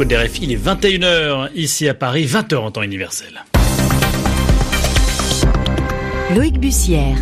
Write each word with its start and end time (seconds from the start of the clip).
l'écoute 0.00 0.08
des 0.08 0.16
RFI, 0.16 0.44
il 0.44 0.52
est 0.52 0.56
21h 0.56 1.50
ici 1.54 1.88
à 1.88 1.94
Paris, 1.94 2.24
20h 2.24 2.56
en 2.56 2.70
temps 2.70 2.82
universel. 2.82 3.44
Loïc 6.34 6.58
Bussière. 6.58 7.16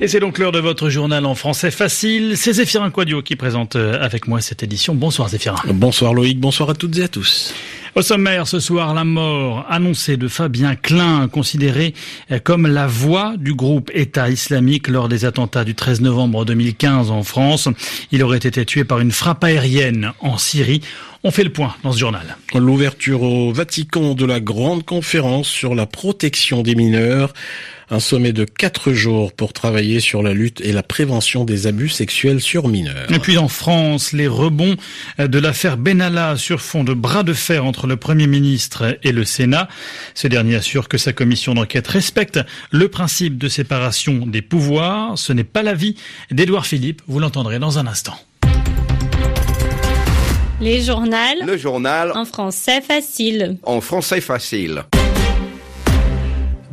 Et 0.00 0.08
c'est 0.08 0.20
donc 0.20 0.38
l'heure 0.38 0.52
de 0.52 0.58
votre 0.58 0.90
journal 0.90 1.24
en 1.24 1.34
français 1.34 1.70
facile. 1.70 2.36
C'est 2.36 2.54
Zéphirin 2.54 2.90
Quadio 2.90 3.22
qui 3.22 3.36
présente 3.36 3.76
euh, 3.76 4.02
avec 4.02 4.26
moi 4.26 4.40
cette 4.40 4.62
édition. 4.62 4.94
Bonsoir 4.94 5.28
Zéphirin. 5.28 5.56
Bonsoir 5.72 6.12
Loïc, 6.12 6.38
bonsoir 6.40 6.68
à 6.70 6.74
toutes 6.74 6.98
et 6.98 7.04
à 7.04 7.08
tous. 7.08 7.54
Au 7.94 8.02
sommaire 8.02 8.48
ce 8.48 8.58
soir, 8.58 8.92
la 8.92 9.04
mort 9.04 9.64
annoncée 9.70 10.16
de 10.16 10.26
Fabien 10.26 10.74
Klein, 10.74 11.28
considéré 11.28 11.94
euh, 12.32 12.40
comme 12.42 12.66
la 12.66 12.88
voix 12.88 13.34
du 13.38 13.54
groupe 13.54 13.90
État 13.94 14.28
islamique 14.28 14.88
lors 14.88 15.08
des 15.08 15.24
attentats 15.24 15.62
du 15.62 15.76
13 15.76 16.00
novembre 16.00 16.44
2015 16.44 17.12
en 17.12 17.22
France. 17.22 17.68
Il 18.10 18.24
aurait 18.24 18.38
été 18.38 18.64
tué 18.66 18.82
par 18.82 18.98
une 18.98 19.12
frappe 19.12 19.44
aérienne 19.44 20.12
en 20.20 20.38
Syrie. 20.38 20.80
On 21.26 21.30
fait 21.30 21.42
le 21.42 21.50
point 21.50 21.74
dans 21.82 21.92
ce 21.92 21.98
journal. 21.98 22.36
L'ouverture 22.54 23.22
au 23.22 23.50
Vatican 23.50 24.14
de 24.14 24.26
la 24.26 24.40
grande 24.40 24.84
conférence 24.84 25.48
sur 25.48 25.74
la 25.74 25.86
protection 25.86 26.62
des 26.62 26.74
mineurs. 26.74 27.32
Un 27.88 27.98
sommet 27.98 28.34
de 28.34 28.44
quatre 28.44 28.92
jours 28.92 29.32
pour 29.32 29.54
travailler 29.54 30.00
sur 30.00 30.22
la 30.22 30.34
lutte 30.34 30.60
et 30.60 30.72
la 30.72 30.82
prévention 30.82 31.46
des 31.46 31.66
abus 31.66 31.88
sexuels 31.88 32.42
sur 32.42 32.68
mineurs. 32.68 33.10
Et 33.10 33.18
puis 33.20 33.38
en 33.38 33.48
France, 33.48 34.12
les 34.12 34.26
rebonds 34.26 34.76
de 35.18 35.38
l'affaire 35.38 35.78
Benalla 35.78 36.36
sur 36.36 36.60
fond 36.60 36.84
de 36.84 36.92
bras 36.92 37.22
de 37.22 37.32
fer 37.32 37.64
entre 37.64 37.86
le 37.86 37.96
Premier 37.96 38.26
ministre 38.26 38.98
et 39.02 39.12
le 39.12 39.24
Sénat. 39.24 39.68
Ce 40.14 40.28
dernier 40.28 40.56
assure 40.56 40.88
que 40.88 40.98
sa 40.98 41.14
commission 41.14 41.54
d'enquête 41.54 41.88
respecte 41.88 42.38
le 42.70 42.88
principe 42.88 43.38
de 43.38 43.48
séparation 43.48 44.26
des 44.26 44.42
pouvoirs. 44.42 45.16
Ce 45.16 45.32
n'est 45.32 45.42
pas 45.44 45.62
l'avis 45.62 45.96
d'Édouard 46.30 46.66
Philippe. 46.66 47.00
Vous 47.06 47.18
l'entendrez 47.18 47.58
dans 47.58 47.78
un 47.78 47.86
instant. 47.86 48.18
Les 50.60 50.82
journaux. 50.82 51.16
Le 51.44 51.56
journal. 51.56 52.12
En 52.14 52.24
français 52.24 52.80
facile. 52.80 53.56
En 53.64 53.80
français 53.80 54.20
facile. 54.20 54.84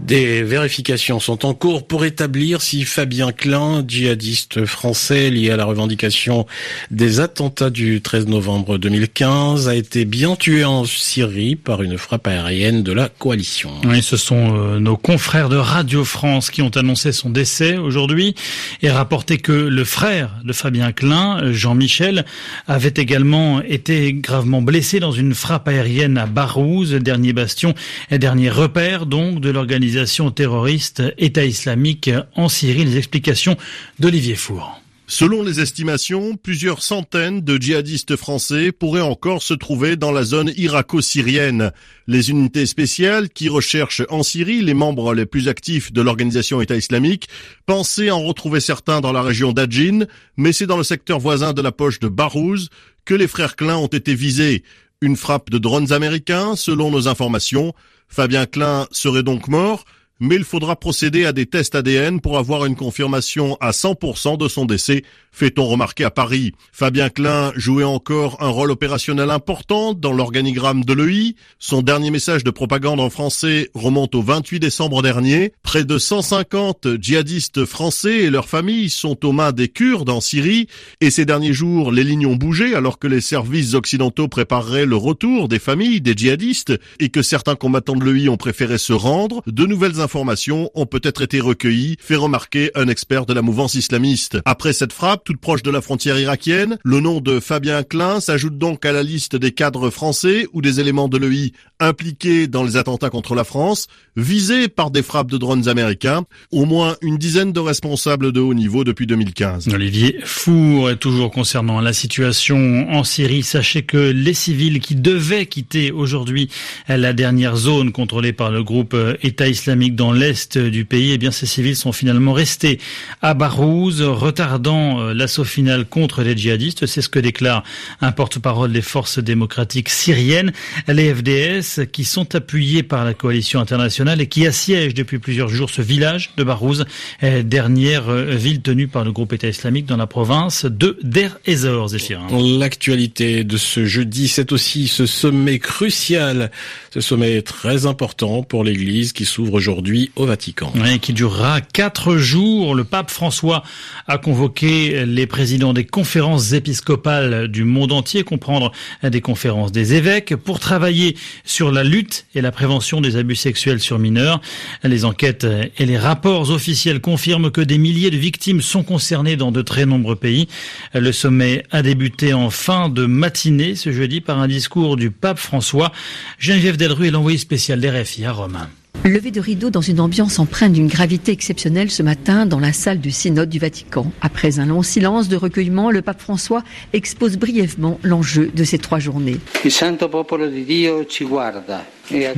Des 0.06 0.42
vérifications 0.42 1.20
sont 1.20 1.46
en 1.46 1.54
cours 1.54 1.86
pour 1.86 2.06
établir 2.06 2.62
si 2.64 2.86
Fabien 2.86 3.32
Klein, 3.32 3.84
djihadiste 3.88 4.66
français 4.66 5.30
lié 5.30 5.52
à 5.52 5.58
la 5.58 5.66
revendication 5.66 6.48
des 6.90 7.20
attentats 7.20 7.70
du 7.70 8.02
13 8.02 8.28
novembre 8.28 8.80
2015, 8.80 9.70
a 9.70 9.76
été 9.76 10.06
bien 10.06 10.36
tué 10.36 10.66
en 10.66 10.86
Syrie 10.86 11.56
par 11.56 11.84
une 11.84 12.00
frappe 12.00 12.28
aérienne 12.28 12.82
de 12.82 12.92
la 12.92 13.10
coalition. 13.10 13.70
Oui, 13.86 14.02
ce 14.02 14.18
sont 14.18 14.58
euh, 14.58 14.80
nos 14.80 14.98
confrères 14.98 15.50
de 15.50 15.58
Radio 15.58 16.04
France 16.04 16.50
qui 16.50 16.64
ont 16.64 16.76
annoncé 16.76 17.12
son 17.12 17.30
décès 17.30 17.78
aujourd'hui 17.78 18.34
et 18.82 18.90
rapporté 18.90 19.38
que 19.38 19.52
le 19.52 19.84
frère 19.84 20.32
de 20.44 20.52
Fabien 20.52 20.94
Klein, 20.94 21.52
Jean-Michel, 21.52 22.26
avait 22.68 22.94
également 22.98 23.62
été 23.62 24.14
gravement 24.14 24.64
blessé 24.64 25.00
dans 25.00 25.12
une 25.12 25.36
frappe 25.36 25.68
aérienne 25.68 26.18
à 26.18 26.26
Barouz, 26.26 26.92
dernier 26.96 27.34
bastion 27.34 27.76
et 28.10 28.18
dernier 28.18 28.50
repère 28.50 29.06
donc 29.06 29.40
de 29.40 29.52
l'organisation 29.52 29.91
terroriste 30.36 31.04
État 31.18 31.46
islamique 31.46 32.10
en 32.36 32.50
Syrie. 32.50 32.86
Les 32.86 32.98
explications 32.98 33.58
d'Olivier 34.00 34.36
Four. 34.36 34.82
Selon 35.14 35.44
les 35.44 35.60
estimations, 35.60 36.38
plusieurs 36.38 36.82
centaines 36.82 37.42
de 37.42 37.58
djihadistes 37.58 38.16
français 38.16 38.72
pourraient 38.72 39.02
encore 39.02 39.44
se 39.44 39.54
trouver 39.54 39.98
dans 39.98 40.14
la 40.14 40.24
zone 40.24 40.54
irako-syrienne. 40.56 41.74
Les 42.08 42.30
unités 42.30 42.66
spéciales 42.66 43.28
qui 43.28 43.50
recherchent 43.50 44.04
en 44.10 44.24
Syrie 44.24 44.62
les 44.62 44.74
membres 44.74 45.14
les 45.14 45.26
plus 45.26 45.50
actifs 45.50 45.92
de 45.92 46.02
l'organisation 46.02 46.62
État 46.62 46.78
islamique 46.78 47.28
pensaient 47.66 48.10
en 48.10 48.22
retrouver 48.22 48.62
certains 48.62 49.02
dans 49.02 49.12
la 49.12 49.22
région 49.22 49.52
d'Adjin, 49.52 50.06
mais 50.38 50.54
c'est 50.54 50.66
dans 50.66 50.78
le 50.78 50.84
secteur 50.84 51.20
voisin 51.20 51.52
de 51.52 51.62
la 51.62 51.74
poche 51.74 52.00
de 52.00 52.08
Barouz 52.08 52.70
que 53.04 53.14
les 53.14 53.28
frères 53.28 53.58
Klein 53.58 53.76
ont 53.76 53.88
été 53.88 54.16
visés. 54.16 54.64
Une 55.04 55.18
frappe 55.18 55.50
de 55.50 55.58
drones 55.58 55.92
américains, 55.94 56.56
selon 56.56 56.92
nos 56.92 57.08
informations. 57.08 57.74
Fabien 58.08 58.46
Klein 58.46 58.88
serait 58.92 59.24
donc 59.24 59.48
mort, 59.48 59.84
mais 60.22 60.36
il 60.36 60.44
faudra 60.44 60.76
procéder 60.76 61.26
à 61.26 61.34
des 61.34 61.48
tests 61.48 61.74
ADN 61.74 62.22
pour 62.22 62.38
avoir 62.38 62.66
une 62.66 62.76
confirmation 62.76 63.58
à 63.60 63.72
100% 63.72 64.38
de 64.38 64.48
son 64.48 64.66
décès, 64.66 65.04
fait-on 65.32 65.66
remarquer 65.66 66.04
à 66.04 66.12
Paris. 66.12 66.52
Fabien 66.72 67.10
Klein 67.10 67.52
jouait 67.56 67.84
encore 67.86 68.38
un 68.40 68.50
rôle 68.50 68.70
opérationnel 68.70 69.32
important 69.32 69.94
dans 69.94 70.12
l'organigramme 70.12 70.84
de 70.84 70.94
l'EI. 70.94 71.36
Son 71.58 71.82
dernier 71.82 72.12
message 72.12 72.44
de 72.44 72.52
propagande 72.52 73.00
en 73.00 73.10
français 73.10 73.70
remonte 73.74 74.14
au 74.14 74.22
28 74.22 74.60
décembre 74.60 75.02
dernier. 75.02 75.54
Près 75.64 75.86
de 75.86 75.98
150 75.98 76.88
djihadistes 77.02 77.66
français 77.66 78.20
et 78.20 78.30
leurs 78.30 78.50
familles 78.50 78.90
sont 78.90 79.26
aux 79.26 79.32
mains 79.32 79.54
des 79.54 79.70
Kurdes 79.70 80.10
en 80.10 80.22
Syrie, 80.22 80.68
et 81.00 81.10
ces 81.10 81.26
derniers 81.26 81.54
jours, 81.54 81.92
les 81.92 82.04
lignes 82.04 82.28
ont 82.28 82.36
bougé 82.36 82.76
alors 82.76 83.00
que 83.00 83.08
les 83.08 83.22
services 83.22 83.74
occidentaux 83.74 84.28
prépareraient 84.28 84.86
le 84.86 84.98
retour 84.98 85.48
des 85.48 85.60
familles 85.60 86.02
des 86.02 86.14
djihadistes 86.14 86.74
et 87.00 87.10
que 87.10 87.24
certains 87.24 87.56
combattants 87.56 87.96
de 87.96 88.06
l'EI 88.06 88.30
ont 88.30 88.38
préféré 88.38 88.78
se 88.78 88.94
rendre. 88.94 89.42
De 89.48 89.66
nouvelles 89.66 90.00
ont 90.16 90.86
peut-être 90.86 91.22
été 91.22 91.40
recueillies, 91.40 91.98
fait 92.00 92.16
remarquer 92.16 92.72
un 92.76 92.88
expert 92.88 93.26
de 93.26 93.34
la 93.34 93.42
mouvance 93.42 93.76
islamiste. 93.76 94.40
Après 94.46 94.74
cette 94.74 94.94
frappe, 94.94 95.24
toute 95.24 95.40
proche 95.40 95.64
de 95.64 95.72
la 95.72 95.82
frontière 95.82 96.20
irakienne, 96.20 96.78
le 96.84 97.00
nom 97.00 97.22
de 97.22 97.40
Fabien 97.40 97.84
Klein 97.84 98.20
s'ajoute 98.20 98.58
donc 98.58 98.86
à 98.86 98.92
la 98.92 99.04
liste 99.04 99.36
des 99.36 99.52
cadres 99.52 99.90
français 99.90 100.48
ou 100.54 100.62
des 100.62 100.80
éléments 100.80 101.08
de 101.08 101.18
l'EI 101.18 101.52
impliqués 101.80 102.48
dans 102.48 102.64
les 102.64 102.78
attentats 102.78 103.10
contre 103.10 103.36
la 103.36 103.44
France, 103.44 103.88
visés 104.16 104.68
par 104.68 104.92
des 104.92 105.02
frappes 105.02 105.32
de 105.32 105.38
drones 105.38 105.68
américains, 105.68 106.24
au 106.52 106.66
moins 106.66 106.96
une 107.02 107.18
dizaine 107.18 107.52
de 107.52 107.60
responsables 107.60 108.32
de 108.32 108.40
haut 108.40 108.54
niveau 108.54 108.84
depuis 108.84 109.08
2015. 109.08 109.70
Olivier 109.74 110.20
Four 110.24 110.92
est 110.92 110.98
toujours 110.98 111.32
concernant 111.32 111.82
la 111.82 111.94
situation 111.94 112.88
en 112.92 113.04
Syrie. 113.04 113.44
Sachez 113.44 113.84
que 113.84 113.98
les 113.98 114.34
civils 114.34 114.80
qui 114.80 114.96
devaient 114.96 115.46
quitter 115.46 115.92
aujourd'hui 115.92 116.50
la 116.88 117.14
dernière 117.14 117.56
zone 117.56 117.92
contrôlée 117.92 118.34
par 118.34 118.52
le 118.52 118.64
groupe 118.64 118.96
État 119.24 119.48
islamique 119.48 119.96
dans 120.02 120.12
l'est 120.12 120.58
du 120.58 120.84
pays, 120.84 121.12
eh 121.12 121.20
bien 121.20 121.30
ces 121.30 121.46
civils 121.46 121.76
sont 121.76 121.92
finalement 121.92 122.34
restés 122.34 122.80
à 123.22 123.36
Barouz, 123.36 124.02
retardant 124.02 125.00
euh, 125.00 125.14
l'assaut 125.14 125.44
final 125.44 125.86
contre 125.86 126.24
les 126.24 126.36
djihadistes. 126.36 126.88
C'est 126.88 127.04
ce 127.04 127.10
que 127.10 127.20
déclare 127.20 127.64
un 128.02 128.12
porte-parole 128.12 128.72
des 128.72 128.82
forces 128.82 129.20
démocratiques 129.20 129.90
syriennes, 129.90 130.54
les 130.88 131.14
FDS, 131.14 131.86
qui 131.92 132.04
sont 132.04 132.34
appuyés 132.34 132.82
par 132.82 133.06
la 133.06 133.14
coalition 133.14 133.60
internationale 133.60 134.22
et 134.22 134.26
qui 134.26 134.48
assiègent 134.48 134.96
depuis 134.96 135.20
plusieurs 135.20 135.50
jours 135.50 135.70
ce 135.70 135.84
village 135.84 136.32
de 136.36 136.44
Barouz, 136.44 136.86
euh, 137.22 137.44
dernière 137.44 138.10
euh, 138.10 138.34
ville 138.34 138.64
tenue 138.64 138.88
par 138.88 139.04
le 139.04 139.12
groupe 139.12 139.34
État 139.34 139.50
islamique 139.50 139.86
dans 139.86 139.98
la 139.98 140.08
province 140.08 140.66
de 140.66 140.98
Der 141.04 141.38
Ezor, 141.46 141.90
Zéphirin. 141.90 142.26
L'actualité 142.58 143.44
de 143.44 143.58
ce 143.58 143.86
jeudi, 143.86 144.28
c'est 144.28 144.52
aussi 144.52 144.88
ce 144.88 145.06
sommet 145.06 145.60
crucial, 145.60 146.50
ce 146.92 147.02
sommet 147.02 147.44
très 147.44 147.86
important 147.86 148.42
pour 148.42 148.64
l'Église 148.64 149.14
qui 149.14 149.26
s'ouvre 149.26 149.54
aujourd'hui 149.54 149.81
au 150.16 150.26
Vatican. 150.26 150.74
Qui 151.02 151.14
durera 151.14 151.62
quatre 151.62 152.18
jours. 152.18 152.76
Le 152.76 152.84
pape 152.84 153.12
François 153.12 153.64
a 154.08 154.18
convoqué 154.18 155.06
les 155.06 155.28
présidents 155.28 155.74
des 155.74 155.86
conférences 155.86 156.54
épiscopales 156.54 157.48
du 157.48 157.64
monde 157.64 157.92
entier, 157.92 158.24
comprendre 158.24 158.72
des 159.04 159.22
conférences 159.22 159.72
des 159.72 159.94
évêques, 159.94 160.36
pour 160.36 160.60
travailler 160.60 161.18
sur 161.44 161.72
la 161.72 161.84
lutte 161.84 162.26
et 162.36 162.42
la 162.42 162.52
prévention 162.52 163.02
des 163.02 163.16
abus 163.16 163.36
sexuels 163.36 163.80
sur 163.80 164.00
mineurs. 164.00 164.42
Les 164.84 165.06
enquêtes 165.06 165.48
et 165.78 165.86
les 165.86 165.98
rapports 165.98 166.50
officiels 166.52 167.02
confirment 167.02 167.52
que 167.52 167.62
des 167.62 167.78
milliers 167.78 168.12
de 168.12 168.18
victimes 168.18 168.62
sont 168.62 168.84
concernées 168.84 169.36
dans 169.36 169.52
de 169.52 169.62
très 169.62 169.86
nombreux 169.86 170.16
pays. 170.16 170.48
Le 170.94 171.12
sommet 171.12 171.64
a 171.72 171.82
débuté 171.82 172.34
en 172.34 172.50
fin 172.50 172.90
de 172.90 173.06
matinée 173.06 173.76
ce 173.76 173.92
jeudi 173.92 174.22
par 174.22 174.40
un 174.40 174.48
discours 174.48 174.98
du 174.98 175.12
pape 175.12 175.40
François. 175.40 175.92
Geneviève 176.40 176.78
Delru 176.78 177.08
est 177.08 177.12
l'envoyé 177.12 177.38
spécial 177.38 177.80
d'RFI 177.80 178.26
à 178.26 178.32
Rome. 178.32 178.68
Levé 179.04 179.32
de 179.32 179.40
rideau 179.40 179.72
dans 179.72 179.82
une 179.82 180.00
ambiance 180.00 180.38
empreinte 180.38 180.74
d'une 180.74 180.88
gravité 180.88 181.32
exceptionnelle 181.32 181.90
ce 181.90 182.04
matin 182.04 182.46
dans 182.46 182.60
la 182.60 182.72
salle 182.72 183.00
du 183.00 183.10
synode 183.10 183.50
du 183.50 183.58
Vatican. 183.58 184.12
Après 184.22 184.60
un 184.60 184.68
long 184.68 184.84
silence 184.84 185.28
de 185.28 185.36
recueillement, 185.36 185.90
le 185.90 186.04
pape 186.04 186.22
François 186.22 186.62
expose 186.94 187.38
brièvement 187.38 188.00
l'enjeu 188.04 188.52
de 188.54 188.64
ces 188.64 188.78
trois 188.78 189.00
journées. 189.00 189.40
Le 189.64 189.72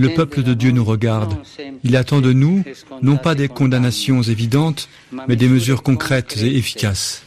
peuple 0.08 0.44
de 0.44 0.54
Dieu 0.54 0.72
nous 0.72 0.86
regarde. 0.86 1.36
Il 1.84 1.98
attend 1.98 2.22
de 2.22 2.32
nous 2.32 2.64
non 3.02 3.18
pas 3.18 3.36
des 3.36 3.50
condamnations 3.50 4.22
évidentes, 4.22 4.88
mais 5.28 5.36
des 5.36 5.50
mesures 5.50 5.84
concrètes 5.84 6.38
et 6.42 6.56
efficaces. 6.56 7.24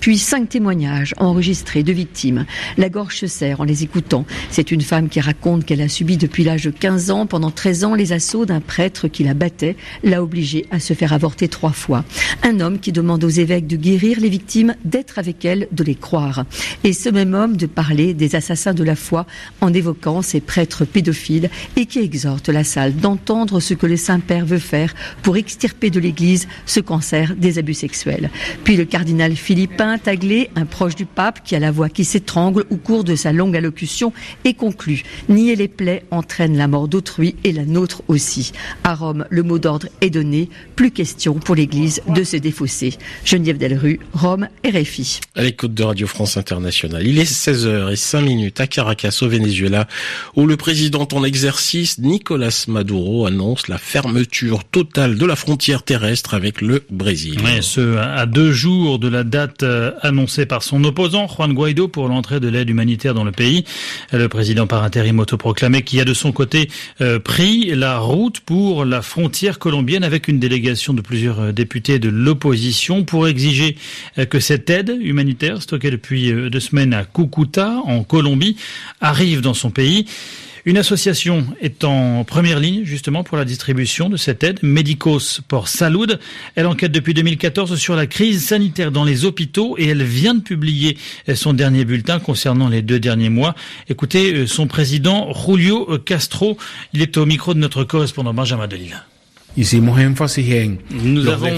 Puis 0.00 0.18
cinq 0.18 0.48
témoignages 0.48 1.14
enregistrés 1.18 1.84
de 1.84 1.92
victimes. 1.92 2.44
La 2.76 2.88
gorge 2.88 3.18
se 3.18 3.28
serre 3.28 3.60
en 3.60 3.64
les 3.64 3.84
écoutant. 3.84 4.26
C'est 4.50 4.72
une 4.72 4.80
femme 4.80 5.08
qui 5.08 5.20
raconte 5.20 5.64
qu'elle 5.64 5.80
a 5.80 5.88
subi 5.88 6.16
depuis 6.16 6.42
l'âge 6.42 6.64
de 6.64 6.70
15 6.70 7.10
ans, 7.12 7.26
pendant 7.26 7.52
13 7.52 7.84
ans, 7.84 7.94
les 7.94 8.12
assauts 8.12 8.46
d'un 8.46 8.60
prêtre 8.60 9.06
qui 9.06 9.22
la 9.22 9.34
battait, 9.34 9.76
l'a 10.02 10.22
obligée 10.22 10.66
à 10.72 10.80
se 10.80 10.92
faire 10.92 11.12
avorter 11.12 11.46
trois 11.46 11.72
fois. 11.72 12.04
Un 12.42 12.58
homme 12.58 12.80
qui 12.80 12.90
demande 12.90 13.22
aux 13.22 13.28
évêques 13.28 13.68
de 13.68 13.76
guérir 13.76 14.18
les 14.18 14.28
victimes, 14.28 14.74
d'être 14.84 15.20
avec 15.20 15.44
elles, 15.44 15.68
de 15.70 15.84
les 15.84 15.94
croire. 15.94 16.44
Et 16.82 16.92
ce 16.92 17.08
même 17.08 17.34
homme 17.34 17.56
de 17.56 17.66
parler 17.66 18.12
des 18.12 18.34
assassins 18.34 18.74
de 18.74 18.82
la 18.82 18.96
foi 18.96 19.24
en 19.60 19.72
évoquant 19.72 20.20
ces 20.20 20.40
prêtres 20.40 20.84
pédophiles 20.84 21.48
et 21.76 21.86
qui 21.86 22.00
exhorte 22.00 22.48
la 22.48 22.64
salle 22.64 22.96
d'entendre 22.96 23.60
ce 23.60 23.74
que 23.74 23.86
le 23.86 23.96
Saint-Père 23.96 24.46
veut 24.46 24.58
faire 24.58 24.94
pour 25.22 25.36
extirper 25.36 25.90
de 25.90 26.00
l'Église 26.00 26.48
ce 26.66 26.80
cancer 26.80 27.36
des 27.36 27.58
abus 27.58 27.74
sexuels. 27.74 28.30
Puis 28.64 28.76
le 28.76 28.86
cardinal 28.86 29.36
philippin 29.36 29.98
Taglé, 29.98 30.48
un 30.56 30.64
proche 30.64 30.94
du 30.94 31.04
pape 31.04 31.44
qui 31.44 31.54
a 31.54 31.58
la 31.58 31.70
voix 31.70 31.90
qui 31.90 32.02
s'étrangle 32.02 32.64
au 32.70 32.76
cours 32.76 33.04
de 33.04 33.14
sa 33.14 33.30
longue 33.30 33.54
allocution, 33.54 34.14
et 34.46 34.54
conclut 34.54 35.02
Nier 35.28 35.54
les 35.54 35.68
plaies 35.68 36.04
entraîne 36.10 36.56
la 36.56 36.66
mort 36.66 36.88
d'autrui 36.88 37.36
et 37.44 37.52
la 37.52 37.66
nôtre 37.66 38.02
aussi. 38.08 38.52
À 38.82 38.94
Rome, 38.94 39.26
le 39.28 39.42
mot 39.42 39.58
d'ordre 39.58 39.88
est 40.00 40.08
donné. 40.08 40.48
Plus 40.76 40.92
question 40.92 41.34
pour 41.34 41.54
l'Église 41.54 42.00
de 42.08 42.24
se 42.24 42.38
défausser. 42.38 42.94
Geneviève 43.26 43.58
Delru, 43.58 44.00
Rome, 44.14 44.48
RFI. 44.64 45.20
À 45.34 45.42
l'écoute 45.42 45.74
de 45.74 45.82
Radio 45.82 46.06
France 46.06 46.38
Internationale. 46.38 47.06
Il 47.06 47.18
est 47.18 47.30
16h05 47.30 48.24
minutes 48.24 48.60
à 48.60 48.66
Caracas, 48.66 49.18
au 49.20 49.28
Venezuela, 49.28 49.86
où 50.36 50.46
le 50.46 50.56
président 50.56 51.06
en 51.12 51.22
exercice, 51.22 51.98
Nicolas 51.98 52.64
Maduro, 52.68 53.26
annonce 53.26 53.68
la 53.68 53.76
fermeture 53.76 54.64
totale 54.64 55.18
de 55.18 55.26
la 55.26 55.36
frontière 55.36 55.82
terrestre 55.82 56.32
avec 56.32 56.62
le 56.62 56.82
Brésil. 56.90 57.40
Ouais, 57.44 57.60
ce 57.60 57.98
à 57.98 58.24
deux 58.24 58.53
jours 58.54 58.98
de 58.98 59.08
la 59.08 59.24
date 59.24 59.62
euh, 59.62 59.92
annoncée 60.00 60.46
par 60.46 60.62
son 60.62 60.82
opposant, 60.84 61.28
Juan 61.28 61.52
Guaido, 61.52 61.88
pour 61.88 62.08
l'entrée 62.08 62.40
de 62.40 62.48
l'aide 62.48 62.70
humanitaire 62.70 63.12
dans 63.12 63.24
le 63.24 63.32
pays. 63.32 63.64
Le 64.12 64.28
président 64.28 64.66
par 64.66 64.82
intérim 64.82 65.18
autoproclamé 65.18 65.82
qui 65.82 66.00
a 66.00 66.04
de 66.04 66.14
son 66.14 66.32
côté 66.32 66.70
euh, 67.00 67.18
pris 67.18 67.74
la 67.74 67.98
route 67.98 68.40
pour 68.40 68.84
la 68.84 69.02
frontière 69.02 69.58
colombienne 69.58 70.04
avec 70.04 70.28
une 70.28 70.38
délégation 70.38 70.94
de 70.94 71.02
plusieurs 71.02 71.40
euh, 71.40 71.52
députés 71.52 71.98
de 71.98 72.08
l'opposition 72.08 73.04
pour 73.04 73.28
exiger 73.28 73.76
que 74.30 74.40
cette 74.40 74.70
aide 74.70 74.96
humanitaire 75.00 75.60
stockée 75.60 75.90
depuis 75.90 76.32
deux 76.50 76.60
semaines 76.60 76.94
à 76.94 77.04
Cucuta 77.04 77.80
en 77.84 78.04
Colombie 78.04 78.56
arrive 79.00 79.40
dans 79.40 79.54
son 79.54 79.70
pays. 79.70 80.06
Une 80.66 80.78
association 80.78 81.46
est 81.60 81.84
en 81.84 82.24
première 82.24 82.58
ligne 82.58 82.84
justement 82.84 83.22
pour 83.22 83.36
la 83.36 83.44
distribution 83.44 84.08
de 84.08 84.16
cette 84.16 84.42
aide, 84.42 84.60
Medicos 84.62 85.42
por 85.46 85.68
Salud. 85.68 86.18
Elle 86.54 86.66
enquête 86.66 86.90
depuis 86.90 87.12
2014 87.12 87.76
sur 87.76 87.94
la 87.94 88.06
crise 88.06 88.46
sanitaire 88.46 88.90
dans 88.90 89.04
les 89.04 89.26
hôpitaux 89.26 89.76
et 89.76 89.88
elle 89.88 90.02
vient 90.02 90.34
de 90.34 90.40
publier 90.40 90.96
son 91.34 91.52
dernier 91.52 91.84
bulletin 91.84 92.18
concernant 92.18 92.70
les 92.70 92.80
deux 92.80 92.98
derniers 92.98 93.28
mois. 93.28 93.54
Écoutez 93.90 94.32
euh, 94.32 94.46
son 94.46 94.66
président 94.66 95.34
Julio 95.34 95.98
Castro, 95.98 96.56
il 96.94 97.02
est 97.02 97.18
au 97.18 97.26
micro 97.26 97.52
de 97.52 97.58
notre 97.58 97.84
correspondant 97.84 98.32
Benjamin 98.32 98.66
Delille. 98.66 98.96
Nous 99.56 101.28
avons 101.28 101.48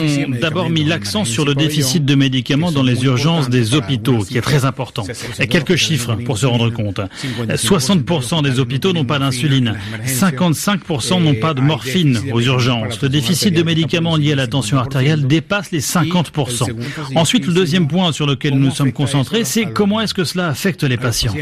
d'abord 0.40 0.70
mis 0.70 0.84
l'accent 0.84 1.24
sur 1.24 1.44
le 1.44 1.54
déficit 1.54 2.04
de 2.04 2.14
médicaments 2.14 2.70
dans 2.72 2.82
les 2.82 3.04
urgences 3.04 3.48
des 3.48 3.74
hôpitaux, 3.74 4.18
qui 4.18 4.36
est 4.36 4.42
très 4.42 4.64
important. 4.64 5.04
quelques 5.48 5.76
chiffres 5.76 6.14
pour 6.16 6.38
se 6.38 6.46
rendre 6.46 6.70
compte. 6.70 7.00
60% 7.48 8.42
des 8.42 8.60
hôpitaux 8.60 8.92
n'ont 8.92 9.04
pas 9.04 9.18
d'insuline. 9.18 9.74
55% 10.04 11.22
n'ont 11.22 11.34
pas 11.34 11.54
de 11.54 11.60
morphine 11.60 12.20
aux 12.32 12.40
urgences. 12.40 13.00
Le 13.00 13.08
déficit 13.08 13.54
de 13.54 13.62
médicaments 13.62 14.16
lié 14.16 14.32
à 14.32 14.36
la 14.36 14.46
tension 14.46 14.78
artérielle 14.78 15.26
dépasse 15.26 15.70
les 15.70 15.80
50%. 15.80 16.70
Ensuite, 17.14 17.46
le 17.46 17.52
deuxième 17.52 17.88
point 17.88 18.12
sur 18.12 18.26
lequel 18.26 18.54
nous 18.54 18.66
nous 18.66 18.70
sommes 18.70 18.92
concentrés, 18.92 19.44
c'est 19.44 19.66
comment 19.66 20.00
est-ce 20.00 20.14
que 20.14 20.24
cela 20.24 20.48
affecte 20.48 20.82
les 20.82 20.96
patients? 20.96 21.32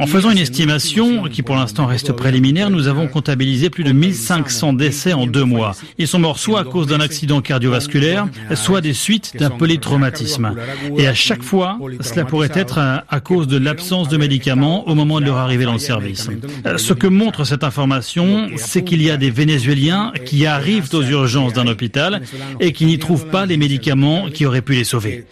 En 0.00 0.06
faisant 0.06 0.30
une 0.30 0.38
estimation 0.38 1.24
qui 1.24 1.42
pour 1.42 1.56
l'instant 1.56 1.84
reste 1.84 2.12
préliminaire, 2.12 2.70
nous 2.70 2.88
avons 2.88 3.06
comptabilisé 3.06 3.68
plus 3.68 3.84
de 3.84 3.92
1500 3.92 4.72
décès 4.72 5.12
en 5.12 5.26
deux 5.26 5.44
mois. 5.44 5.72
Ils 5.98 6.08
sont 6.08 6.18
morts 6.18 6.38
soit 6.38 6.60
à 6.60 6.64
cause 6.64 6.86
d'un 6.86 7.00
accident 7.00 7.42
cardiovasculaire, 7.42 8.26
soit 8.54 8.80
des 8.80 8.94
suites 8.94 9.36
d'un 9.36 9.50
polytraumatisme. 9.50 10.54
Et 10.96 11.06
à 11.06 11.12
chaque 11.12 11.42
fois, 11.42 11.78
cela 12.00 12.24
pourrait 12.24 12.50
être 12.54 12.78
à, 12.78 13.20
cause 13.20 13.46
de 13.46 13.58
l'absence 13.58 14.08
de 14.08 14.16
médicaments 14.16 14.88
au 14.88 14.94
moment 14.94 15.20
de 15.20 15.26
leur 15.26 15.36
arrivée 15.36 15.66
dans 15.66 15.74
le 15.74 15.78
service. 15.78 16.30
Euh, 16.66 16.78
ce 16.78 16.94
que 16.94 17.06
montre 17.06 17.44
cette 17.44 17.62
information, 17.62 18.48
c'est 18.56 18.82
qu'il 18.82 19.02
y 19.02 19.10
a 19.10 19.18
des 19.18 19.30
Vénézuéliens 19.30 20.12
qui 20.24 20.46
arrivent 20.46 20.88
aux 20.94 21.02
urgences 21.02 21.52
d'un 21.52 21.66
hôpital 21.66 22.22
et 22.58 22.72
qui 22.72 22.86
n'y 22.86 22.98
trouvent 22.98 23.26
pas 23.26 23.44
les 23.44 23.58
médicaments 23.58 24.30
qui 24.32 24.46
auraient 24.46 24.62
pu 24.62 24.72
les 24.72 24.84
sauver. 24.84 25.26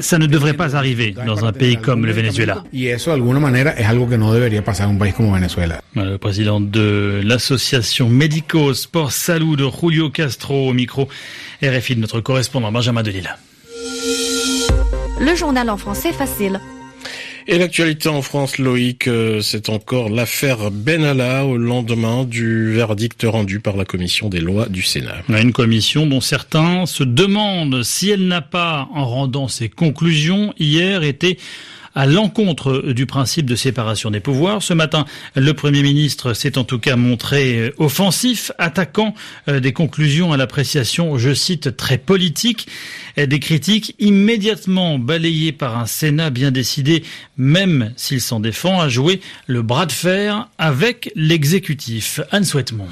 Ça 0.00 0.18
ne 0.18 0.26
devrait 0.26 0.52
pas 0.52 0.76
arriver 0.76 1.14
dans 1.26 1.46
un 1.46 1.52
pays 1.52 1.78
comme 1.78 2.04
le 2.04 2.12
Venezuela 2.12 2.62
que 4.10 4.18
no 4.18 4.32
debería 4.32 4.62
pasar 4.62 4.88
en 4.88 4.96
un 4.96 4.98
país 4.98 5.14
como 5.14 5.32
Venezuela. 5.32 5.82
Le 5.94 6.18
président 6.18 6.60
de 6.60 7.22
l'association 7.24 8.08
Médico 8.08 8.74
Sport 8.74 9.12
Salud, 9.12 9.60
Julio 9.70 10.10
Castro, 10.10 10.68
au 10.68 10.72
micro 10.74 11.08
RFI 11.62 11.94
de 11.94 12.00
notre 12.00 12.20
correspondant 12.20 12.70
Benjamin 12.72 13.02
Delille. 13.02 13.30
Le 15.20 15.34
journal 15.34 15.70
en 15.70 15.76
français 15.76 16.12
facile. 16.12 16.60
Et 17.46 17.58
l'actualité 17.58 18.08
en 18.08 18.22
France, 18.22 18.58
Loïc, 18.58 19.08
euh, 19.08 19.40
c'est 19.40 19.70
encore 19.70 20.08
l'affaire 20.08 20.70
Benalla 20.70 21.44
au 21.44 21.56
lendemain 21.56 22.24
du 22.24 22.72
verdict 22.72 23.24
rendu 23.26 23.60
par 23.60 23.76
la 23.76 23.84
commission 23.84 24.28
des 24.28 24.40
lois 24.40 24.66
du 24.68 24.82
Sénat. 24.82 25.22
Une 25.28 25.52
commission 25.52 26.06
dont 26.06 26.20
certains 26.20 26.86
se 26.86 27.02
demandent 27.02 27.82
si 27.82 28.10
elle 28.10 28.28
n'a 28.28 28.42
pas, 28.42 28.88
en 28.94 29.06
rendant 29.06 29.48
ses 29.48 29.68
conclusions 29.68 30.54
hier, 30.58 31.02
été 31.02 31.38
à 31.94 32.06
l'encontre 32.06 32.92
du 32.92 33.06
principe 33.06 33.46
de 33.46 33.56
séparation 33.56 34.10
des 34.10 34.20
pouvoirs. 34.20 34.62
Ce 34.62 34.74
matin, 34.74 35.04
le 35.34 35.52
Premier 35.54 35.82
ministre 35.82 36.34
s'est 36.34 36.58
en 36.58 36.64
tout 36.64 36.78
cas 36.78 36.96
montré 36.96 37.58
euh, 37.58 37.74
offensif, 37.78 38.52
attaquant 38.58 39.14
euh, 39.48 39.60
des 39.60 39.72
conclusions 39.72 40.32
à 40.32 40.36
l'appréciation, 40.36 41.18
je 41.18 41.34
cite, 41.34 41.76
très 41.76 41.98
politique, 41.98 42.68
des 43.16 43.40
critiques 43.40 43.94
immédiatement 43.98 44.98
balayées 44.98 45.52
par 45.52 45.76
un 45.76 45.86
Sénat 45.86 46.30
bien 46.30 46.50
décidé, 46.50 47.02
même 47.36 47.92
s'il 47.96 48.20
s'en 48.20 48.40
défend, 48.40 48.80
à 48.80 48.88
jouer 48.88 49.20
le 49.46 49.62
bras 49.62 49.86
de 49.86 49.92
fer 49.92 50.48
avec 50.58 51.12
l'exécutif. 51.16 52.20
Anne 52.30 52.44
Souhaitement 52.44 52.88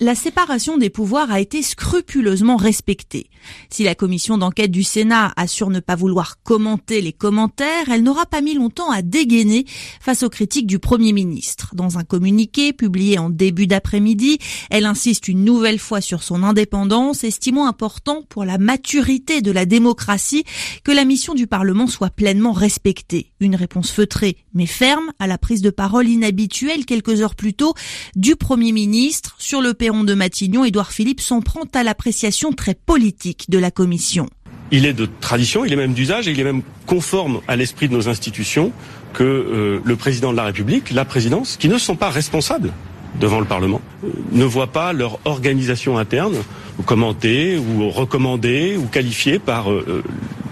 la 0.00 0.14
séparation 0.14 0.78
des 0.78 0.90
pouvoirs 0.90 1.30
a 1.30 1.40
été 1.40 1.62
scrupuleusement 1.62 2.56
respectée. 2.56 3.30
Si 3.70 3.82
la 3.82 3.94
commission 3.94 4.38
d'enquête 4.38 4.70
du 4.70 4.82
Sénat 4.82 5.32
assure 5.36 5.70
ne 5.70 5.80
pas 5.80 5.96
vouloir 5.96 6.42
commenter 6.42 7.00
les 7.00 7.12
commentaires, 7.12 7.88
elle 7.90 8.02
n'aura 8.02 8.26
pas 8.26 8.40
mis 8.40 8.54
longtemps 8.54 8.90
à 8.90 9.02
dégainer 9.02 9.64
face 10.00 10.22
aux 10.22 10.28
critiques 10.28 10.66
du 10.66 10.78
Premier 10.78 11.12
ministre. 11.12 11.74
Dans 11.74 11.98
un 11.98 12.04
communiqué 12.04 12.72
publié 12.72 13.18
en 13.18 13.30
début 13.30 13.66
d'après-midi, 13.66 14.38
elle 14.70 14.86
insiste 14.86 15.28
une 15.28 15.44
nouvelle 15.44 15.78
fois 15.78 16.00
sur 16.00 16.22
son 16.22 16.42
indépendance, 16.42 17.24
estimant 17.24 17.66
important 17.66 18.22
pour 18.28 18.44
la 18.44 18.58
maturité 18.58 19.40
de 19.40 19.50
la 19.50 19.66
démocratie 19.66 20.44
que 20.84 20.92
la 20.92 21.04
mission 21.04 21.34
du 21.34 21.46
Parlement 21.46 21.86
soit 21.86 22.10
pleinement 22.10 22.52
respectée. 22.52 23.32
Une 23.40 23.56
réponse 23.56 23.90
feutrée 23.90 24.36
mais 24.54 24.66
ferme 24.66 25.12
à 25.18 25.26
la 25.26 25.38
prise 25.38 25.62
de 25.62 25.70
parole 25.70 26.08
inhabituelle 26.08 26.84
quelques 26.84 27.20
heures 27.20 27.34
plus 27.34 27.54
tôt 27.54 27.74
du 28.16 28.36
Premier 28.36 28.72
ministre 28.72 29.36
sur 29.38 29.60
le 29.60 29.74
de 29.88 30.14
Matignon, 30.14 30.64
Édouard 30.64 30.92
Philippe 30.92 31.20
s'en 31.20 31.40
prend 31.40 31.64
à 31.74 31.82
l'appréciation 31.82 32.52
très 32.52 32.74
politique 32.74 33.46
de 33.48 33.58
la 33.58 33.70
commission. 33.70 34.28
Il 34.70 34.84
est 34.84 34.92
de 34.92 35.08
tradition, 35.20 35.64
il 35.64 35.72
est 35.72 35.76
même 35.76 35.94
d'usage 35.94 36.28
et 36.28 36.32
il 36.32 36.40
est 36.40 36.44
même 36.44 36.62
conforme 36.86 37.40
à 37.48 37.56
l'esprit 37.56 37.88
de 37.88 37.94
nos 37.94 38.08
institutions 38.08 38.70
que 39.14 39.24
euh, 39.24 39.80
le 39.82 39.96
président 39.96 40.30
de 40.30 40.36
la 40.36 40.44
République, 40.44 40.90
la 40.90 41.06
présidence, 41.06 41.56
qui 41.56 41.68
ne 41.68 41.78
sont 41.78 41.96
pas 41.96 42.10
responsables 42.10 42.70
devant 43.18 43.40
le 43.40 43.46
Parlement, 43.46 43.80
euh, 44.04 44.08
ne 44.32 44.44
voient 44.44 44.72
pas 44.72 44.92
leur 44.92 45.18
organisation 45.24 45.96
interne 45.96 46.36
commentée 46.84 47.56
ou 47.56 47.88
recommandée 47.88 48.76
ou 48.76 48.84
qualifiée 48.84 49.38
par 49.38 49.72
euh, 49.72 50.04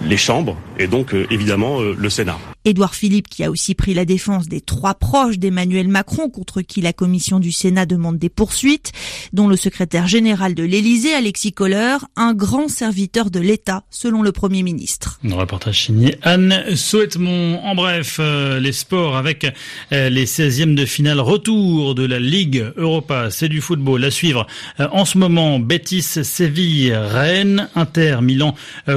les 0.03 0.17
chambres 0.17 0.57
et 0.79 0.87
donc 0.87 1.15
évidemment 1.31 1.81
le 1.81 2.11
Sénat. 2.11 2.39
Édouard 2.65 2.95
Philippe 2.95 3.29
qui 3.29 3.45
a 3.45 3.51
aussi 3.51 3.75
pris 3.75 3.95
la 3.95 4.05
défense 4.05 4.49
des 4.49 4.61
trois 4.61 4.95
proches 4.95 5.39
d'Emmanuel 5.39 5.87
Macron 5.89 6.29
contre 6.29 6.63
qui 6.63 6.81
la 6.81 6.93
commission 6.93 7.39
du 7.39 7.53
Sénat 7.53 7.87
demande 7.87 8.19
des 8.19 8.29
poursuites, 8.29 8.93
dont 9.33 9.47
le 9.47 9.57
secrétaire 9.57 10.09
général 10.09 10.55
de 10.55 10.65
l'Élysée, 10.65 11.15
Alexis 11.15 11.53
Kohler, 11.53 11.97
un 12.17 12.35
grand 12.35 12.69
serviteur 12.69 13.31
de 13.31 13.41
l'État, 13.41 13.85
selon 13.91 14.23
le 14.23 14.33
Premier 14.33 14.63
ministre. 14.63 15.21
Un 15.25 15.35
reportage 15.35 15.85
signé 15.85 16.17
Anne 16.23 16.75
Souhaitemont. 16.75 17.61
En 17.63 17.75
bref, 17.75 18.17
euh, 18.19 18.59
les 18.59 18.73
sports 18.73 19.17
avec 19.17 19.47
euh, 19.93 20.09
les 20.09 20.27
16e 20.27 20.75
de 20.75 20.85
finale 20.85 21.21
retour 21.21 21.95
de 21.95 22.05
la 22.05 22.19
Ligue 22.19 22.73
Europa. 22.77 23.31
C'est 23.31 23.49
du 23.49 23.61
football 23.61 24.05
à 24.05 24.11
suivre. 24.11 24.47
Euh, 24.81 24.89
en 24.91 25.05
ce 25.05 25.19
moment, 25.19 25.59
Betis, 25.59 26.03
Séville, 26.03 26.95
Rennes, 26.95 27.69
Inter, 27.75 28.19
Milan 28.23 28.55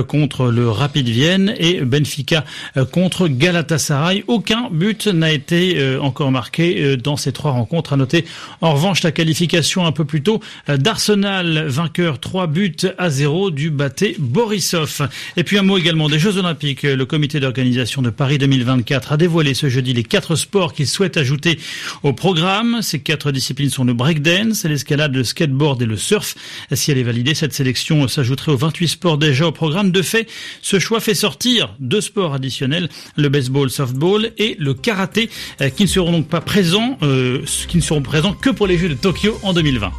contre 0.08 0.48
le 0.48 0.70
Rapid 0.70 1.08
Vienne 1.08 1.54
et 1.58 1.69
Benfica 1.76 2.44
contre 2.92 3.28
Galatasaray. 3.28 4.24
Aucun 4.28 4.70
but 4.72 5.08
n'a 5.08 5.32
été 5.32 5.78
euh, 5.78 6.00
encore 6.02 6.32
marqué 6.32 6.82
euh, 6.82 6.98
dans 6.98 7.18
ces 7.18 7.32
trois 7.32 7.52
rencontres. 7.52 7.94
À 7.94 7.98
noter 7.98 8.26
en 8.62 8.74
revanche 8.74 9.04
la 9.04 9.12
qualification 9.12 9.86
un 9.86 9.92
peu 9.92 10.06
plus 10.06 10.22
tôt 10.22 10.40
euh, 10.70 10.78
d'Arsenal, 10.78 11.66
vainqueur 11.68 12.20
3 12.20 12.48
buts 12.48 12.76
à 12.98 13.10
0 13.10 13.52
du 13.52 13.70
Baté 13.70 14.16
Borisov. 14.20 15.10
Et 15.38 15.44
puis 15.44 15.58
un 15.58 15.64
mot 15.64 15.78
également 15.78 16.10
des 16.10 16.20
Jeux 16.20 16.38
Olympiques. 16.38 16.84
Le 16.84 17.06
comité 17.06 17.40
d'organisation 17.40 18.02
de 18.02 18.10
Paris 18.10 18.38
2024 18.38 19.14
a 19.14 19.18
dévoilé 19.18 19.54
ce 19.54 19.70
jeudi 19.70 19.94
les 19.94 20.04
quatre 20.04 20.36
sports 20.36 20.74
qu'il 20.74 20.88
souhaite 20.88 21.18
ajouter 21.18 21.60
au 22.04 22.14
programme. 22.14 22.82
Ces 22.82 23.00
quatre 23.00 23.32
disciplines 23.32 23.70
sont 23.70 23.84
le 23.84 23.94
breakdance, 23.94 24.64
l'escalade, 24.66 25.16
le 25.16 25.24
skateboard 25.24 25.82
et 25.82 25.86
le 25.86 25.98
surf. 25.98 26.36
Si 26.72 26.92
elle 26.92 26.98
est 26.98 27.04
validée, 27.04 27.34
cette 27.34 27.54
sélection 27.54 28.08
s'ajouterait 28.08 28.52
aux 28.52 28.58
28 28.58 28.88
sports 28.88 29.18
déjà 29.18 29.48
au 29.48 29.52
programme. 29.52 29.92
De 29.92 30.02
fait, 30.02 30.28
ce 30.62 30.80
choix 30.80 31.00
fait 31.00 31.16
sortir 31.16 31.59
deux 31.80 32.02
sports 32.02 32.34
additionnels, 32.34 32.90
le 33.16 33.30
baseball 33.30 33.70
softball 33.70 34.32
et 34.38 34.56
le 34.60 34.74
karaté, 34.74 35.30
euh, 35.62 35.70
qui 35.70 35.84
ne 35.84 35.88
seront 35.88 36.12
donc 36.12 36.28
pas 36.28 36.42
présents, 36.42 36.98
euh, 37.04 37.42
qui 37.68 37.78
ne 37.78 37.82
seront 37.82 38.02
présents 38.02 38.34
que 38.34 38.50
pour 38.50 38.68
les 38.68 38.78
Jeux 38.78 38.90
de 38.90 38.94
Tokyo 38.96 39.38
en 39.44 39.54
2020. 39.54 39.92